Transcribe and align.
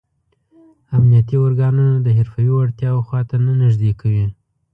امنیتي 0.95 1.35
ارګانونه 1.45 1.95
د 2.01 2.07
حرفوي 2.17 2.51
وړتیاو 2.53 3.05
خواته 3.07 3.35
نه 3.45 3.53
نږدې 3.61 3.91
کوي. 4.01 4.25